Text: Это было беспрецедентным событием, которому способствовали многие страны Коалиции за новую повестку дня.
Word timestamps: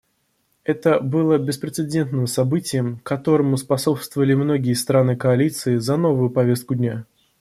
Это 0.63 0.99
было 0.99 1.37
беспрецедентным 1.37 2.25
событием, 2.25 2.97
которому 3.03 3.55
способствовали 3.55 4.33
многие 4.33 4.73
страны 4.73 5.15
Коалиции 5.15 5.77
за 5.77 5.95
новую 5.95 6.31
повестку 6.31 6.73
дня. 6.73 7.05